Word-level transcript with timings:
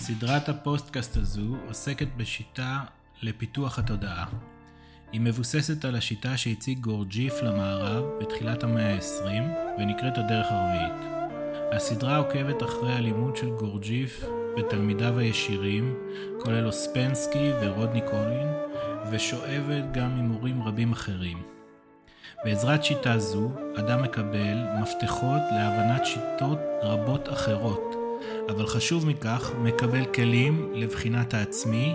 סדרת 0.00 0.48
הפודקאסט 0.48 1.16
הזו 1.16 1.56
עוסקת 1.68 2.06
בשיטה 2.16 2.80
לפיתוח 3.22 3.78
התודעה. 3.78 4.26
היא 5.12 5.20
מבוססת 5.20 5.84
על 5.84 5.96
השיטה 5.96 6.36
שהציג 6.36 6.78
גורג'יף 6.78 7.42
למערב 7.42 8.04
בתחילת 8.20 8.62
המאה 8.62 8.94
ה-20 8.94 9.42
ונקראת 9.78 10.18
הדרך 10.18 10.46
הרביעית. 10.50 11.10
הסדרה 11.72 12.16
עוקבת 12.16 12.62
אחרי 12.62 12.92
הלימוד 12.92 13.36
של 13.36 13.50
גורג'יף 13.50 14.24
ותלמידיו 14.58 15.18
הישירים, 15.18 15.94
כולל 16.40 16.66
אוספנסקי 16.66 17.50
ורודני 17.60 18.00
קולין, 18.10 18.48
ושואבת 19.10 19.84
גם 19.92 20.18
ממורים 20.18 20.62
רבים 20.62 20.92
אחרים. 20.92 21.42
בעזרת 22.44 22.84
שיטה 22.84 23.18
זו, 23.18 23.50
אדם 23.76 24.02
מקבל 24.02 24.56
מפתחות 24.82 25.42
להבנת 25.52 26.06
שיטות 26.06 26.58
רבות 26.82 27.28
אחרות, 27.28 27.99
אבל 28.50 28.66
חשוב 28.66 29.06
מכך, 29.06 29.52
מקבל 29.62 30.04
כלים 30.14 30.72
לבחינת 30.74 31.34
העצמי, 31.34 31.94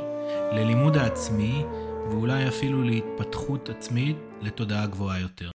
ללימוד 0.51 0.97
העצמי, 0.97 1.63
ואולי 2.09 2.47
אפילו 2.47 2.83
להתפתחות 2.83 3.69
עצמית 3.69 4.17
לתודעה 4.41 4.87
גבוהה 4.87 5.19
יותר. 5.19 5.49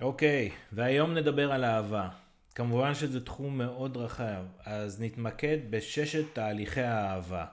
אוקיי, 0.00 0.48
okay, 0.48 0.52
והיום 0.72 1.14
נדבר 1.14 1.52
על 1.52 1.64
אהבה. 1.64 2.08
כמובן 2.54 2.94
שזה 2.94 3.24
תחום 3.24 3.58
מאוד 3.58 3.96
רחב, 3.96 4.42
אז 4.64 5.00
נתמקד 5.00 5.58
בששת 5.70 6.24
תהליכי 6.32 6.82
האהבה. 6.82 7.44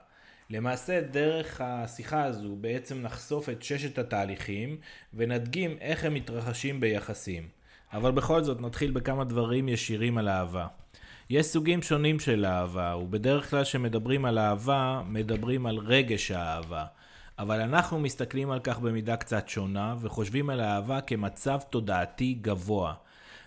למעשה 0.50 1.02
דרך 1.02 1.62
השיחה 1.62 2.24
הזו 2.24 2.56
בעצם 2.56 3.02
נחשוף 3.02 3.50
את 3.50 3.64
ששת 3.64 3.98
התהליכים 3.98 4.78
ונדגים 5.14 5.78
איך 5.82 6.06
הם 6.06 6.14
מתרחשים 6.14 6.80
ביחסים. 6.80 7.48
אבל 7.94 8.12
בכל 8.12 8.44
זאת 8.44 8.62
נתחיל 8.62 8.92
בכמה 8.92 9.24
דברים 9.24 9.70
ישירים 9.70 10.18
על 10.18 10.30
אהבה. 10.30 10.68
יש 11.30 11.46
סוגים 11.46 11.82
שונים 11.82 12.20
של 12.20 12.46
אהבה, 12.46 12.96
ובדרך 12.96 13.50
כלל 13.50 13.64
כשמדברים 13.64 14.26
על 14.26 14.40
אהבה, 14.40 15.02
מדברים 15.08 15.66
על 15.66 15.78
רגש 15.78 16.32
האהבה. 16.32 16.86
אבל 17.40 17.62
אנחנו 17.62 18.00
מסתכלים 18.00 18.52
על 18.52 18.60
כך 18.60 18.80
במידה 18.80 19.16
קצת 19.16 19.50
שונה, 19.50 19.96
וחושבים 20.02 20.50
על 20.50 20.62
אהבה 20.62 21.02
כמצב 21.02 21.60
תודעתי 21.70 22.38
גבוה. 22.42 22.94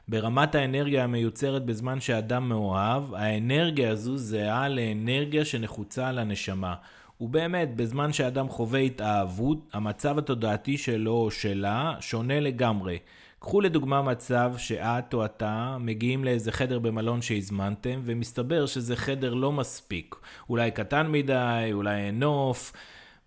ברמת 0.09 0.55
האנרגיה 0.55 1.05
המיוצרת 1.05 1.65
בזמן 1.65 2.01
שאדם 2.01 2.49
מאוהב, 2.49 3.15
האנרגיה 3.15 3.91
הזו 3.91 4.17
זהה 4.17 4.69
לאנרגיה 4.69 5.45
שנחוצה 5.45 6.13
לנשמה. 6.13 6.75
ובאמת, 7.21 7.77
בזמן 7.77 8.13
שאדם 8.13 8.49
חווה 8.49 8.81
התאהבות, 8.81 9.69
המצב 9.73 10.19
התודעתי 10.19 10.79
שלו 10.79 11.13
או 11.13 11.31
שלה 11.31 11.95
שונה 12.01 12.41
לגמרי. 12.41 12.99
קחו 13.41 13.61
לדוגמה 13.61 14.03
מצב 14.03 14.53
שאת 14.59 15.15
או 15.15 15.25
אתה 15.25 15.77
מגיעים 15.81 16.25
לאיזה 16.25 16.53
חדר 16.53 16.79
במלון 16.79 17.23
שהזמנתם, 17.23 18.01
ומסתבר 18.05 18.67
שזה 18.67 18.97
חדר 18.97 19.35
לא 19.35 19.53
מספיק. 19.53 20.17
אולי 20.49 20.71
קטן 20.71 21.07
מדי, 21.07 21.71
אולי 21.73 21.97
אין 21.97 22.21
נוף. 22.21 22.73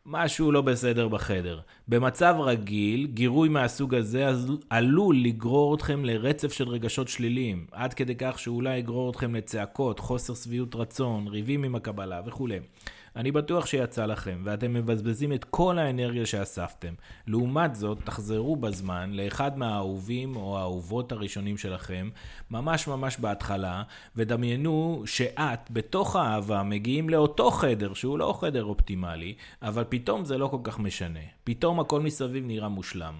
משהו 0.05 0.51
לא 0.51 0.61
בסדר 0.61 1.07
בחדר. 1.07 1.59
במצב 1.87 2.35
רגיל, 2.39 3.07
גירוי 3.13 3.49
מהסוג 3.49 3.95
הזה 3.95 4.29
עלול 4.69 5.17
לגרור 5.17 5.75
אתכם 5.75 6.05
לרצף 6.05 6.51
של 6.53 6.69
רגשות 6.69 7.07
שליליים, 7.07 7.65
עד 7.71 7.93
כדי 7.93 8.15
כך 8.17 8.39
שאולי 8.39 8.77
יגרור 8.77 9.09
אתכם 9.09 9.35
לצעקות, 9.35 9.99
חוסר 9.99 10.33
שביעות 10.33 10.75
רצון, 10.75 11.27
ריבים 11.27 11.63
עם 11.63 11.75
הקבלה 11.75 12.21
וכולי. 12.25 12.59
אני 13.15 13.31
בטוח 13.31 13.65
שיצא 13.65 14.05
לכם, 14.05 14.41
ואתם 14.43 14.73
מבזבזים 14.73 15.33
את 15.33 15.43
כל 15.43 15.79
האנרגיה 15.79 16.25
שאספתם. 16.25 16.93
לעומת 17.27 17.75
זאת, 17.75 17.97
תחזרו 18.03 18.55
בזמן 18.55 19.11
לאחד 19.13 19.57
מהאהובים 19.57 20.35
או 20.35 20.57
האהובות 20.57 21.11
הראשונים 21.11 21.57
שלכם, 21.57 22.09
ממש 22.51 22.87
ממש 22.87 23.17
בהתחלה, 23.17 23.83
ודמיינו 24.15 25.03
שאת, 25.05 25.71
בתוך 25.71 26.15
האהבה, 26.15 26.63
מגיעים 26.63 27.09
לאותו 27.09 27.51
חדר, 27.51 27.93
שהוא 27.93 28.19
לא 28.19 28.37
חדר 28.39 28.63
אופטימלי, 28.63 29.35
אבל 29.61 29.83
פתאום 29.89 30.25
זה 30.25 30.37
לא 30.37 30.47
כל 30.47 30.59
כך 30.63 30.79
משנה. 30.79 31.19
פתאום 31.43 31.79
הכל 31.79 32.01
מסביב 32.01 32.45
נראה 32.47 32.67
מושלם. 32.67 33.13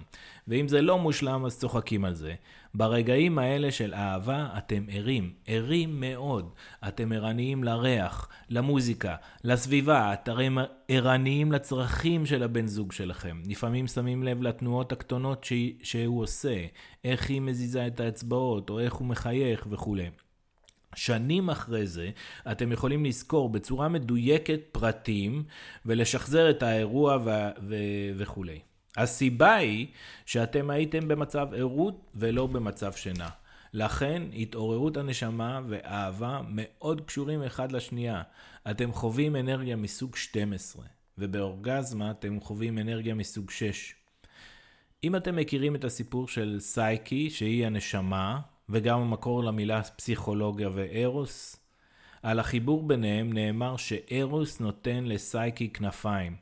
ואם 0.48 0.68
זה 0.68 0.82
לא 0.82 0.98
מושלם, 0.98 1.44
אז 1.44 1.58
צוחקים 1.58 2.04
על 2.04 2.14
זה. 2.14 2.34
ברגעים 2.74 3.38
האלה 3.38 3.70
של 3.70 3.94
אהבה 3.94 4.48
אתם 4.58 4.84
ערים, 4.88 5.32
ערים 5.46 6.00
מאוד. 6.00 6.50
אתם 6.88 7.12
ערניים 7.12 7.64
לריח, 7.64 8.28
למוזיקה, 8.50 9.16
לסביבה, 9.44 10.12
אתם 10.12 10.56
ערניים 10.88 11.52
לצרכים 11.52 12.26
של 12.26 12.42
הבן 12.42 12.66
זוג 12.66 12.92
שלכם. 12.92 13.42
לפעמים 13.46 13.86
שמים 13.86 14.22
לב 14.22 14.42
לתנועות 14.42 14.92
הקטנות 14.92 15.44
ש... 15.44 15.52
שהוא 15.82 16.22
עושה, 16.22 16.66
איך 17.04 17.30
היא 17.30 17.40
מזיזה 17.40 17.86
את 17.86 18.00
האצבעות, 18.00 18.70
או 18.70 18.80
איך 18.80 18.94
הוא 18.94 19.06
מחייך 19.06 19.66
וכולי. 19.70 20.10
שנים 20.94 21.50
אחרי 21.50 21.86
זה, 21.86 22.10
אתם 22.50 22.72
יכולים 22.72 23.04
לזכור 23.04 23.48
בצורה 23.48 23.88
מדויקת 23.88 24.60
פרטים 24.72 25.44
ולשחזר 25.86 26.50
את 26.50 26.62
האירוע 26.62 27.16
ו... 27.24 27.30
ו... 27.68 27.76
וכולי. 28.16 28.58
הסיבה 28.96 29.54
היא 29.54 29.86
שאתם 30.26 30.70
הייתם 30.70 31.08
במצב 31.08 31.48
ערות 31.56 32.10
ולא 32.14 32.46
במצב 32.46 32.92
שינה. 32.92 33.28
לכן 33.72 34.22
התעוררות 34.36 34.96
הנשמה 34.96 35.60
ואהבה 35.68 36.40
מאוד 36.48 37.00
קשורים 37.00 37.42
אחד 37.42 37.72
לשנייה. 37.72 38.22
אתם 38.70 38.92
חווים 38.92 39.36
אנרגיה 39.36 39.76
מסוג 39.76 40.16
12, 40.16 40.84
ובאורגזמה 41.18 42.10
אתם 42.10 42.40
חווים 42.40 42.78
אנרגיה 42.78 43.14
מסוג 43.14 43.50
6. 43.50 43.94
אם 45.04 45.16
אתם 45.16 45.36
מכירים 45.36 45.76
את 45.76 45.84
הסיפור 45.84 46.28
של 46.28 46.56
סייקי, 46.60 47.30
שהיא 47.30 47.66
הנשמה, 47.66 48.40
וגם 48.68 49.00
המקור 49.00 49.44
למילה 49.44 49.82
פסיכולוגיה 49.82 50.68
וארוס, 50.74 51.56
על 52.22 52.40
החיבור 52.40 52.82
ביניהם 52.82 53.32
נאמר 53.32 53.76
שארוס 53.76 54.60
נותן 54.60 55.04
לסייקי 55.04 55.68
כנפיים. 55.68 56.36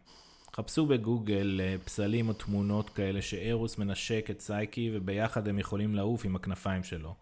חפשו 0.56 0.86
בגוגל 0.86 1.60
אה, 1.62 1.76
פסלים 1.84 2.28
או 2.28 2.32
תמונות 2.32 2.90
כאלה 2.90 3.22
שארוס 3.22 3.78
מנשק 3.78 4.26
את 4.30 4.40
סייקי 4.40 4.90
וביחד 4.94 5.48
הם 5.48 5.58
יכולים 5.58 5.94
לעוף 5.94 6.24
עם 6.24 6.36
הכנפיים 6.36 6.84
שלו. 6.84 7.14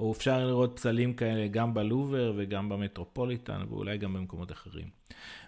או 0.00 0.12
אפשר 0.12 0.46
לראות 0.46 0.72
פסלים 0.76 1.14
כאלה 1.14 1.48
גם 1.48 1.74
בלובר 1.74 2.32
וגם 2.36 2.68
במטרופוליטן 2.68 3.62
ואולי 3.68 3.98
גם 3.98 4.12
במקומות 4.12 4.52
אחרים. 4.52 4.88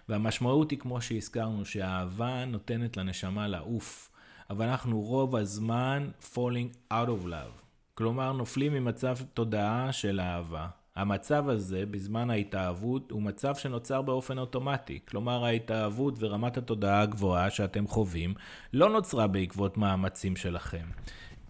והמשמעות 0.09 0.71
היא 0.71 0.79
כמו 0.79 1.01
שהזכרנו 1.01 1.65
שהאהבה 1.65 2.45
נותנת 2.45 2.97
לנשמה 2.97 3.47
לעוף, 3.47 4.11
אבל 4.49 4.67
אנחנו 4.67 5.01
רוב 5.01 5.35
הזמן 5.35 6.09
falling 6.33 6.91
out 6.91 7.07
of 7.07 7.25
love. 7.25 7.63
כלומר 7.95 8.31
נופלים 8.31 8.73
ממצב 8.73 9.17
תודעה 9.33 9.91
של 9.91 10.19
אהבה. 10.19 10.67
המצב 10.95 11.49
הזה 11.49 11.85
בזמן 11.85 12.29
ההתאהבות 12.29 13.11
הוא 13.11 13.21
מצב 13.21 13.55
שנוצר 13.55 14.01
באופן 14.01 14.37
אוטומטי. 14.37 14.99
כלומר 15.07 15.45
ההתאהבות 15.45 16.13
ורמת 16.19 16.57
התודעה 16.57 17.01
הגבוהה 17.01 17.49
שאתם 17.49 17.87
חווים 17.87 18.33
לא 18.73 18.89
נוצרה 18.89 19.27
בעקבות 19.27 19.77
מאמצים 19.77 20.35
שלכם, 20.35 20.85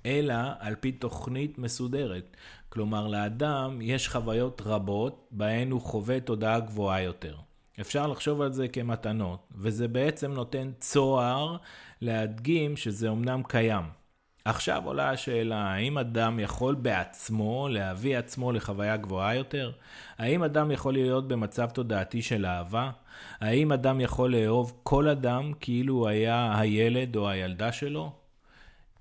אלא 0.06 0.36
על 0.59 0.76
פי 0.76 0.92
תוכנית 0.92 1.58
מסודרת. 1.58 2.38
כלומר 2.70 3.08
לאדם 3.08 3.80
יש 3.81 4.09
חוויות 4.09 4.62
רבות 4.66 5.28
בהן 5.31 5.72
הוא 5.72 5.81
חווה 5.81 6.20
תודעה 6.20 6.60
גבוהה 6.60 7.02
יותר. 7.02 7.36
אפשר 7.81 8.08
לחשוב 8.08 8.42
על 8.42 8.54
זה 8.54 8.68
כמתנות, 8.68 9.48
וזה 9.56 9.88
בעצם 9.88 10.31
נותן 10.31 10.72
צוהר 10.80 11.58
להדגים 12.02 12.78
שזה 12.78 13.10
אמנם 13.10 13.42
קיים. 13.48 14.03
עכשיו 14.46 14.86
עולה 14.86 15.09
השאלה, 15.09 15.74
האם 15.74 15.98
אדם 15.98 16.40
יכול 16.40 16.76
בעצמו 16.76 17.68
להביא 17.72 18.18
עצמו 18.18 18.52
לחוויה 18.52 18.98
גבוהה 18.98 19.36
יותר? 19.36 19.72
האם 20.18 20.44
אדם 20.44 20.72
יכול 20.72 20.94
להיות 20.94 21.28
במצב 21.28 21.70
תודעתי 21.70 22.22
של 22.22 22.46
אהבה? 22.46 22.92
האם 23.40 23.72
אדם 23.72 24.02
יכול 24.02 24.36
לאהוב 24.36 24.80
כל 24.84 25.08
אדם 25.08 25.52
כאילו 25.59 25.94
הוא 25.94 26.08
היה 26.08 26.59
הילד 26.59 27.16
או 27.16 27.30
הילדה 27.30 27.72
שלו? 27.72 28.12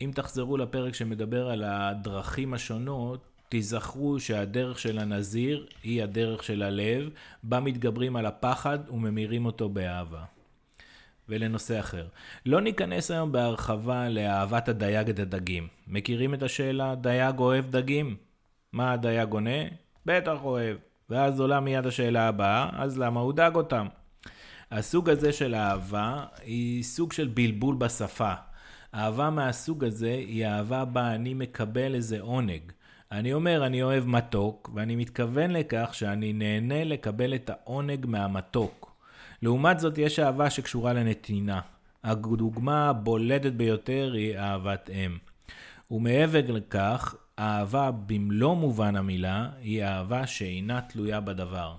אם 0.01 0.11
תחזרו 0.15 0.57
לפרק 0.57 0.95
שמדבר 0.95 1.51
על 1.51 1.65
הדרכים 1.65 2.55
השונות, 2.55 3.25
תיזכרו 3.49 4.21
שהדרך 4.21 4.79
של 4.79 4.99
הנזיר 4.99 5.67
היא 5.83 6.03
הדרך 6.03 6.43
של 6.43 6.63
הלב, 6.63 7.11
בה 7.43 7.61
מתגברים 7.61 8.17
על 8.17 8.27
הפחד 8.27 8.79
וממירים 8.91 9.47
אותו 9.47 9.69
באהבה. 9.69 10.25
ולנושא 11.29 11.81
אחר. 11.81 12.07
לא 12.47 12.61
ניכנס 12.61 13.11
היום 13.11 13.33
בהרחבה 13.33 14.09
לאהבת 14.09 14.69
הדייג 14.69 15.09
את 15.09 15.19
הדגים. 15.19 15.69
מכירים 15.89 16.35
את 16.35 16.43
השאלה, 16.43 16.95
דייג 16.95 17.39
אוהב 17.39 17.71
דגים? 17.71 18.17
מה 18.73 18.93
הדייג 18.93 19.33
עונה? 19.33 19.61
בטח 20.07 20.39
אוהב. 20.45 20.77
ואז 21.11 21.41
עולה 21.41 21.61
מיד 21.61 21.87
השאלה 21.87 22.29
הבאה, 22.29 22.71
אז 22.73 22.99
למה 22.99 23.21
הוא 23.21 23.33
דג 23.33 23.51
אותם? 23.55 23.87
הסוג 24.71 25.11
הזה 25.11 25.33
של 25.33 25.55
אהבה 25.55 26.25
היא 26.45 26.83
סוג 26.83 27.13
של 27.13 27.29
בלבול 27.29 27.75
בשפה. 27.75 28.33
אהבה 28.95 29.31
מהסוג 29.31 29.85
הזה 29.85 30.11
היא 30.11 30.47
אהבה 30.47 30.85
בה 30.85 31.15
אני 31.15 31.35
מקבל 31.35 31.95
איזה 31.95 32.21
עונג. 32.21 32.73
אני 33.13 33.33
אומר 33.33 33.67
אני 33.67 33.83
אוהב 33.83 34.07
מתוק, 34.07 34.71
ואני 34.75 34.97
מתכוון 34.97 35.51
לכך 35.51 35.91
שאני 35.93 36.33
נהנה 36.33 36.85
לקבל 36.85 37.35
את 37.35 37.51
העונג 37.51 38.07
מהמתוק. 38.07 38.92
לעומת 39.43 39.81
זאת, 39.81 39.99
יש 39.99 40.19
אהבה 40.19 40.51
שקשורה 40.51 40.93
לנתינה. 40.93 41.61
הדוגמה 42.05 42.89
הבולטת 42.89 43.53
ביותר 43.53 44.13
היא 44.15 44.39
אהבת 44.39 44.91
אם. 44.91 45.19
ומעבר 45.91 46.41
לכך, 46.49 47.15
אהבה 47.39 47.91
במלוא 48.07 48.57
מובן 48.57 48.97
המילה 48.97 49.49
היא 49.61 49.85
אהבה 49.85 50.27
שאינה 50.27 50.81
תלויה 50.81 51.21
בדבר. 51.21 51.77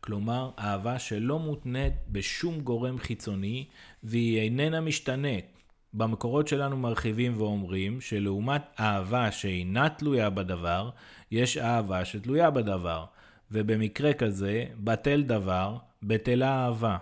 כלומר 0.00 0.50
אהבה 0.58 0.98
שלא 0.98 1.38
מותנית 1.38 1.92
בשום 2.08 2.60
גורם 2.60 2.98
חיצוני 2.98 3.64
והיא 4.02 4.40
איננה 4.40 4.80
משתנית. 4.80 5.46
במקורות 5.94 6.48
שלנו 6.48 6.76
מרחיבים 6.76 7.32
ואומרים 7.36 8.00
שלעומת 8.00 8.62
אהבה 8.80 9.32
שאינה 9.32 9.88
תלויה 9.88 10.30
בדבר, 10.30 10.90
יש 11.30 11.56
אהבה 11.58 12.04
שתלויה 12.04 12.50
בדבר, 12.50 13.04
ובמקרה 13.50 14.12
כזה, 14.12 14.64
בטל 14.76 15.22
דבר, 15.22 15.76
בטלה 16.02 16.64
אהבה. 16.64 16.96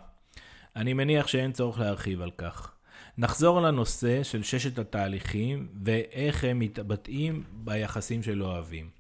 אני 0.77 0.93
מניח 0.93 1.27
שאין 1.27 1.53
צורך 1.53 1.79
להרחיב 1.79 2.21
על 2.21 2.31
כך. 2.31 2.75
נחזור 3.19 3.61
לנושא 3.61 4.23
של 4.23 4.43
ששת 4.43 4.79
התהליכים 4.79 5.69
ואיך 5.85 6.45
הם 6.45 6.59
מתבטאים 6.59 7.43
ביחסים 7.53 8.23
של 8.23 8.43
אוהבים. 8.43 8.91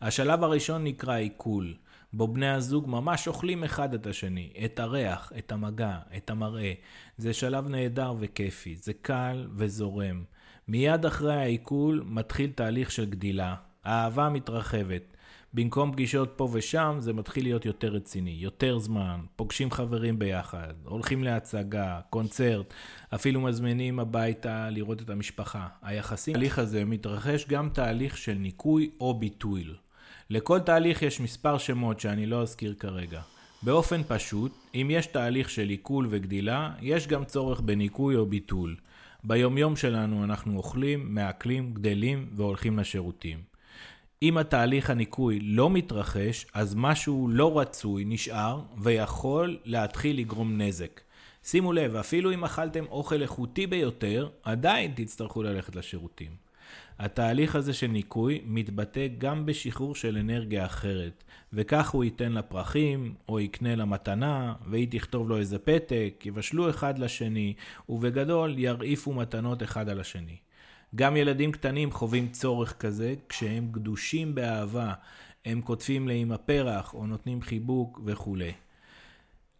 השלב 0.00 0.44
הראשון 0.44 0.84
נקרא 0.84 1.16
עיכול, 1.16 1.74
בו 2.12 2.28
בני 2.28 2.48
הזוג 2.48 2.88
ממש 2.88 3.28
אוכלים 3.28 3.64
אחד 3.64 3.94
את 3.94 4.06
השני, 4.06 4.52
את 4.64 4.78
הריח, 4.78 5.32
את 5.38 5.52
המגע, 5.52 5.98
את 6.16 6.30
המראה. 6.30 6.72
זה 7.18 7.32
שלב 7.32 7.68
נהדר 7.68 8.14
וכיפי, 8.20 8.76
זה 8.76 8.92
קל 9.02 9.46
וזורם. 9.56 10.24
מיד 10.68 11.06
אחרי 11.06 11.34
העיכול 11.34 12.04
מתחיל 12.06 12.50
תהליך 12.50 12.90
של 12.90 13.04
גדילה. 13.04 13.54
האהבה 13.84 14.28
מתרחבת. 14.28 15.02
במקום 15.56 15.92
פגישות 15.92 16.32
פה 16.36 16.48
ושם, 16.52 16.96
זה 16.98 17.12
מתחיל 17.12 17.44
להיות 17.44 17.64
יותר 17.64 17.88
רציני, 17.88 18.36
יותר 18.40 18.78
זמן, 18.78 19.20
פוגשים 19.36 19.70
חברים 19.70 20.18
ביחד, 20.18 20.74
הולכים 20.84 21.24
להצגה, 21.24 22.00
קונצרט, 22.10 22.74
אפילו 23.14 23.40
מזמינים 23.40 23.98
הביתה 23.98 24.70
לראות 24.70 25.02
את 25.02 25.10
המשפחה. 25.10 25.66
היחסים, 25.82 26.34
התהליך 26.34 26.58
הזה 26.58 26.84
מתרחש 26.84 27.46
גם 27.48 27.68
תהליך 27.68 28.16
של 28.16 28.34
ניקוי 28.34 28.90
או 29.00 29.18
ביטוי. 29.18 29.64
לכל 30.30 30.60
תהליך 30.60 31.02
יש 31.02 31.20
מספר 31.20 31.58
שמות 31.58 32.00
שאני 32.00 32.26
לא 32.26 32.42
אזכיר 32.42 32.74
כרגע. 32.78 33.20
באופן 33.62 34.00
פשוט, 34.08 34.52
אם 34.74 34.88
יש 34.90 35.06
תהליך 35.06 35.50
של 35.50 35.68
עיכול 35.68 36.06
וגדילה, 36.10 36.70
יש 36.80 37.06
גם 37.06 37.24
צורך 37.24 37.60
בניקוי 37.60 38.16
או 38.16 38.26
ביטול. 38.26 38.76
ביומיום 39.24 39.76
שלנו 39.76 40.24
אנחנו 40.24 40.56
אוכלים, 40.56 41.14
מעכלים, 41.14 41.74
גדלים 41.74 42.26
והולכים 42.32 42.78
לשירותים. 42.78 43.55
אם 44.22 44.38
התהליך 44.38 44.90
הניקוי 44.90 45.40
לא 45.40 45.70
מתרחש, 45.70 46.46
אז 46.54 46.74
משהו 46.74 47.28
לא 47.30 47.58
רצוי 47.58 48.04
נשאר 48.06 48.60
ויכול 48.78 49.58
להתחיל 49.64 50.18
לגרום 50.18 50.60
נזק. 50.60 51.00
שימו 51.44 51.72
לב, 51.72 51.96
אפילו 51.96 52.32
אם 52.32 52.44
אכלתם 52.44 52.84
אוכל 52.90 53.22
איכותי 53.22 53.66
ביותר, 53.66 54.28
עדיין 54.42 54.92
תצטרכו 54.96 55.42
ללכת 55.42 55.76
לשירותים. 55.76 56.30
התהליך 56.98 57.56
הזה 57.56 57.72
של 57.72 57.86
ניקוי 57.86 58.40
מתבטא 58.44 59.06
גם 59.18 59.46
בשחרור 59.46 59.94
של 59.94 60.16
אנרגיה 60.16 60.64
אחרת, 60.64 61.24
וכך 61.52 61.90
הוא 61.90 62.04
ייתן 62.04 62.32
לה 62.32 62.42
פרחים, 62.42 63.14
או 63.28 63.40
יקנה 63.40 63.76
לה 63.76 63.84
מתנה, 63.84 64.54
והיא 64.70 64.88
תכתוב 64.90 65.28
לו 65.28 65.36
איזה 65.38 65.58
פתק, 65.58 66.22
יבשלו 66.24 66.70
אחד 66.70 66.98
לשני, 66.98 67.54
ובגדול 67.88 68.58
ירעיפו 68.58 69.12
מתנות 69.12 69.62
אחד 69.62 69.88
על 69.88 70.00
השני. 70.00 70.36
גם 70.94 71.16
ילדים 71.16 71.52
קטנים 71.52 71.92
חווים 71.92 72.28
צורך 72.28 72.76
כזה 72.78 73.14
כשהם 73.28 73.68
גדושים 73.72 74.34
באהבה, 74.34 74.92
הם 75.44 75.60
כותבים 75.60 76.08
לאמא 76.08 76.36
פרח 76.36 76.94
או 76.94 77.06
נותנים 77.06 77.42
חיבוק 77.42 78.00
וכולי. 78.04 78.52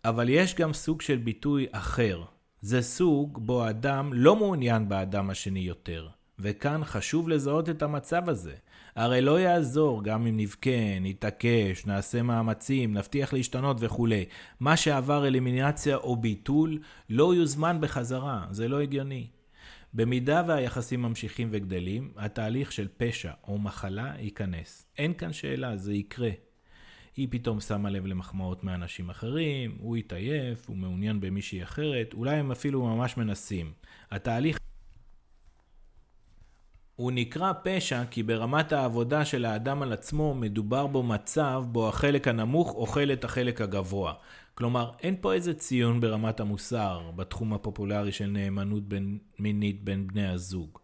אבל 0.05 0.29
יש 0.29 0.55
גם 0.55 0.73
סוג 0.73 1.01
של 1.01 1.17
ביטוי 1.17 1.67
אחר. 1.73 2.23
זה 2.61 2.83
סוג 2.83 3.39
בו 3.47 3.69
אדם 3.69 4.13
לא 4.13 4.37
מעוניין 4.37 4.89
באדם 4.89 5.31
השני 5.31 5.61
יותר. 5.61 6.09
וכאן 6.39 6.81
חשוב 6.85 7.29
לזהות 7.29 7.69
את 7.69 7.83
המצב 7.83 8.29
הזה. 8.29 8.55
הרי 8.97 9.21
לא 9.21 9.41
יעזור 9.41 10.05
גם 10.05 10.27
אם 10.27 10.37
נבכה, 10.37 11.01
נתעקש, 11.01 11.87
נעשה 11.87 12.23
מאמצים, 12.23 12.95
נבטיח 12.95 13.33
להשתנות 13.33 13.77
וכולי. 13.81 14.25
מה 14.61 14.77
שעבר 14.77 15.27
אלימינציה 15.27 15.97
או 15.97 16.17
ביטול 16.17 16.79
לא 17.11 17.35
יוזמן 17.35 17.81
בחזרה, 17.81 18.47
זה 18.51 18.69
לא 18.69 18.81
הגיוני. 18.81 19.27
במידה 19.97 20.43
והיחסים 20.47 21.03
ממשיכים 21.03 21.49
וגדלים, 21.51 22.13
התהליך 22.17 22.73
של 22.73 22.89
פשע 22.97 23.33
או 23.49 23.59
מחלה 23.59 24.13
ייכנס. 24.19 24.87
אין 24.99 25.15
כאן 25.15 25.33
שאלה, 25.33 25.77
זה 25.77 25.95
יקרה. 25.95 26.31
היא 27.17 27.29
פתאום 27.31 27.61
שמה 27.61 27.91
לב 27.91 28.07
למחמאות 28.07 28.65
מאנשים 28.65 29.11
אחרים, 29.11 29.77
הוא 29.81 29.97
התעייף, 29.97 30.69
הוא 30.69 30.77
מעוניין 30.77 31.21
במישהי 31.21 31.63
אחרת, 31.63 32.15
אולי 32.15 32.37
הם 32.37 32.51
אפילו 32.51 32.87
ממש 32.87 33.17
מנסים. 33.17 33.73
התהליך 34.11 34.59
הוא 36.97 37.13
נקרא 37.13 37.53
פשע 37.65 38.05
כי 38.11 38.23
ברמת 38.23 38.73
העבודה 38.73 39.25
של 39.25 39.45
האדם 39.45 39.83
על 39.83 39.93
עצמו 39.93 40.35
מדובר 40.35 40.87
בו 40.87 41.03
מצב 41.03 41.65
בו 41.69 41.89
החלק 41.89 42.29
הנמוך 42.29 42.75
אוכל 42.75 43.13
את 43.13 43.25
החלק 43.25 43.61
הגבוה. 43.61 44.13
כלומר, 44.59 44.91
אין 45.03 45.17
פה 45.21 45.33
איזה 45.33 45.55
ציון 45.55 46.01
ברמת 46.01 46.41
המוסר 46.41 47.11
בתחום 47.17 47.53
הפופולרי 47.53 48.13
של 48.13 48.27
נאמנות 48.27 48.89
בין, 48.89 49.19
מינית 49.39 49.85
בין 49.85 50.07
בני 50.07 50.27
הזוג. 50.27 50.79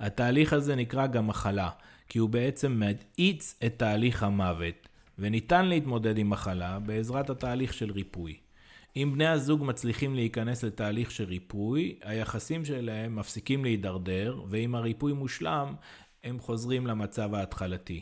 התהליך 0.00 0.52
הזה 0.52 0.76
נקרא 0.76 1.06
גם 1.06 1.26
מחלה, 1.26 1.70
כי 2.08 2.18
הוא 2.18 2.28
בעצם 2.28 2.72
מאיץ 2.72 3.54
את 3.66 3.74
תהליך 3.76 4.22
המוות, 4.22 4.88
וניתן 5.18 5.66
להתמודד 5.66 6.18
עם 6.18 6.30
מחלה 6.30 6.78
בעזרת 6.78 7.30
התהליך 7.30 7.72
של 7.74 7.90
ריפוי. 7.90 8.36
אם 8.96 9.10
בני 9.14 9.26
הזוג 9.26 9.64
מצליחים 9.64 10.14
להיכנס 10.14 10.64
לתהליך 10.64 11.10
של 11.10 11.24
ריפוי, 11.24 11.98
היחסים 12.02 12.64
שלהם 12.64 13.16
מפסיקים 13.16 13.64
להידרדר, 13.64 14.42
ואם 14.48 14.74
הריפוי 14.74 15.12
מושלם, 15.12 15.74
הם 16.24 16.38
חוזרים 16.38 16.86
למצב 16.86 17.34
ההתחלתי. 17.34 18.00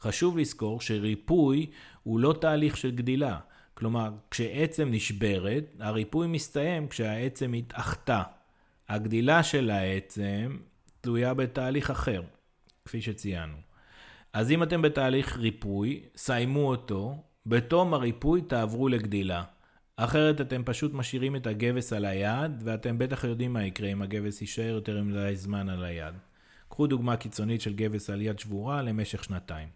חשוב 0.00 0.38
לזכור 0.38 0.80
שריפוי 0.80 1.66
הוא 2.02 2.20
לא 2.20 2.34
תהליך 2.40 2.76
של 2.76 2.90
גדילה. 2.90 3.38
כלומר, 3.74 4.10
כשעצם 4.30 4.88
נשברת, 4.90 5.64
הריפוי 5.80 6.26
מסתיים 6.26 6.88
כשהעצם 6.88 7.52
התאחתה. 7.52 8.22
הגדילה 8.88 9.42
של 9.42 9.70
העצם 9.70 10.56
תלויה 11.00 11.34
בתהליך 11.34 11.90
אחר, 11.90 12.22
כפי 12.84 13.02
שציינו. 13.02 13.56
אז 14.32 14.50
אם 14.50 14.62
אתם 14.62 14.82
בתהליך 14.82 15.36
ריפוי, 15.36 16.02
סיימו 16.16 16.68
אותו, 16.68 17.22
בתום 17.46 17.94
הריפוי 17.94 18.42
תעברו 18.42 18.88
לגדילה. 18.88 19.44
אחרת 19.96 20.40
אתם 20.40 20.62
פשוט 20.64 20.94
משאירים 20.94 21.36
את 21.36 21.46
הגבס 21.46 21.92
על 21.92 22.04
היד, 22.04 22.62
ואתם 22.64 22.98
בטח 22.98 23.24
יודעים 23.24 23.52
מה 23.52 23.64
יקרה 23.64 23.88
אם 23.88 24.02
הגבס 24.02 24.40
יישאר 24.40 24.64
יותר 24.74 25.02
מדי 25.02 25.32
זמן 25.34 25.68
על 25.68 25.84
היד. 25.84 26.14
קחו 26.68 26.86
דוגמה 26.86 27.16
קיצונית 27.16 27.60
של 27.60 27.74
גבס 27.74 28.10
על 28.10 28.22
יד 28.22 28.38
שבורה 28.38 28.82
למשך 28.82 29.24
שנתיים. 29.24 29.68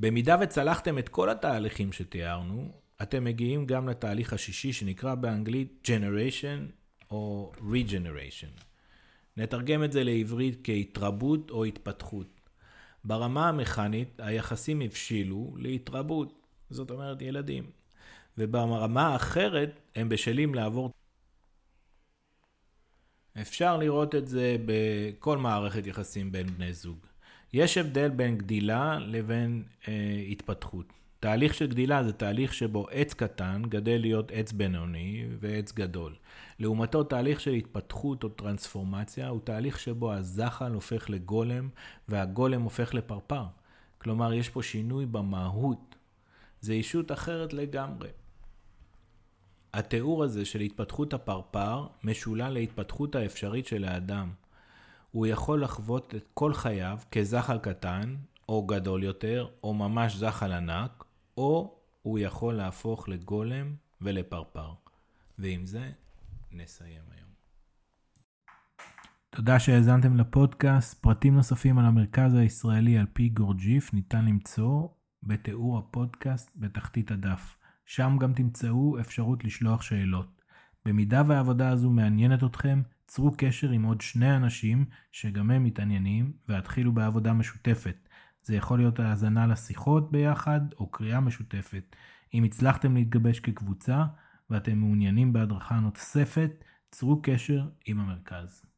במידה 0.00 0.36
וצלחתם 0.40 0.98
את 0.98 1.08
כל 1.08 1.30
התהליכים 1.30 1.92
שתיארנו, 1.92 2.72
אתם 3.02 3.24
מגיעים 3.24 3.66
גם 3.66 3.88
לתהליך 3.88 4.32
השישי 4.32 4.72
שנקרא 4.72 5.14
באנגלית 5.14 5.88
Generation 5.88 6.72
או 7.10 7.52
Regeneration. 7.56 8.60
נתרגם 9.36 9.84
את 9.84 9.92
זה 9.92 10.04
לעברית 10.04 10.60
כהתרבות 10.64 11.50
או 11.50 11.64
התפתחות. 11.64 12.40
ברמה 13.04 13.48
המכנית, 13.48 14.08
היחסים 14.18 14.80
הבשילו 14.80 15.54
להתרבות, 15.58 16.46
זאת 16.70 16.90
אומרת 16.90 17.22
ילדים. 17.22 17.70
וברמה 18.38 19.06
האחרת 19.06 19.80
הם 19.94 20.08
בשלים 20.08 20.54
לעבור. 20.54 20.90
אפשר 23.40 23.76
לראות 23.76 24.14
את 24.14 24.28
זה 24.28 24.56
בכל 24.66 25.38
מערכת 25.38 25.86
יחסים 25.86 26.32
בין 26.32 26.46
בני 26.46 26.72
זוג. 26.72 27.09
יש 27.52 27.78
הבדל 27.78 28.08
בין 28.08 28.38
גדילה 28.38 28.98
לבין 28.98 29.62
אה, 29.88 30.24
התפתחות. 30.30 30.92
תהליך 31.20 31.54
של 31.54 31.66
גדילה 31.66 32.04
זה 32.04 32.12
תהליך 32.12 32.54
שבו 32.54 32.86
עץ 32.90 33.14
קטן 33.14 33.62
גדל 33.68 34.00
להיות 34.00 34.30
עץ 34.34 34.52
בינוני 34.52 35.26
ועץ 35.40 35.72
גדול. 35.72 36.14
לעומתו 36.58 37.04
תהליך 37.04 37.40
של 37.40 37.52
התפתחות 37.52 38.24
או 38.24 38.28
טרנספורמציה 38.28 39.28
הוא 39.28 39.40
תהליך 39.44 39.78
שבו 39.78 40.12
הזחל 40.12 40.72
הופך 40.72 41.10
לגולם 41.10 41.68
והגולם 42.08 42.62
הופך 42.62 42.94
לפרפר. 42.94 43.44
כלומר 43.98 44.32
יש 44.32 44.48
פה 44.48 44.62
שינוי 44.62 45.06
במהות. 45.06 45.94
זה 46.60 46.72
אישות 46.72 47.12
אחרת 47.12 47.52
לגמרי. 47.52 48.08
התיאור 49.74 50.24
הזה 50.24 50.44
של 50.44 50.60
התפתחות 50.60 51.14
הפרפר 51.14 51.86
משולל 52.04 52.48
להתפתחות 52.48 53.14
האפשרית 53.14 53.66
של 53.66 53.84
האדם. 53.84 54.30
הוא 55.10 55.26
יכול 55.26 55.62
לחוות 55.62 56.14
את 56.14 56.28
כל 56.34 56.54
חייו 56.54 56.98
כזחל 57.12 57.58
קטן, 57.58 58.16
או 58.48 58.66
גדול 58.66 59.02
יותר, 59.02 59.48
או 59.62 59.74
ממש 59.74 60.16
זחל 60.16 60.52
ענק, 60.52 61.04
או 61.36 61.78
הוא 62.02 62.18
יכול 62.18 62.54
להפוך 62.54 63.08
לגולם 63.08 63.74
ולפרפר. 64.00 64.72
ועם 65.38 65.66
זה 65.66 65.90
נסיים 66.52 67.02
היום. 67.10 67.30
תודה 69.30 69.58
שהאזנתם 69.58 70.16
לפודקאסט. 70.16 71.02
פרטים 71.02 71.34
נוספים 71.34 71.78
על 71.78 71.84
המרכז 71.84 72.34
הישראלי 72.34 72.98
על 72.98 73.06
פי 73.12 73.28
גורג'יף 73.28 73.94
ניתן 73.94 74.24
למצוא 74.24 74.88
בתיאור 75.22 75.78
הפודקאסט 75.78 76.50
בתחתית 76.56 77.10
הדף. 77.10 77.56
שם 77.86 78.16
גם 78.20 78.32
תמצאו 78.32 79.00
אפשרות 79.00 79.44
לשלוח 79.44 79.82
שאלות. 79.82 80.42
במידה 80.84 81.22
והעבודה 81.26 81.68
הזו 81.68 81.90
מעניינת 81.90 82.44
אתכם, 82.44 82.82
צרו 83.10 83.30
קשר 83.36 83.70
עם 83.70 83.82
עוד 83.82 84.00
שני 84.00 84.36
אנשים 84.36 84.84
שגם 85.12 85.50
הם 85.50 85.64
מתעניינים 85.64 86.32
והתחילו 86.48 86.92
בעבודה 86.92 87.32
משותפת. 87.32 88.08
זה 88.42 88.56
יכול 88.56 88.78
להיות 88.78 88.98
האזנה 88.98 89.46
לשיחות 89.46 90.12
ביחד 90.12 90.60
או 90.72 90.90
קריאה 90.90 91.20
משותפת. 91.20 91.96
אם 92.34 92.44
הצלחתם 92.44 92.94
להתגבש 92.94 93.40
כקבוצה 93.40 94.04
ואתם 94.50 94.78
מעוניינים 94.78 95.32
בהדרכה 95.32 95.80
נוספת, 95.80 96.64
צרו 96.90 97.22
קשר 97.22 97.68
עם 97.86 98.00
המרכז. 98.00 98.69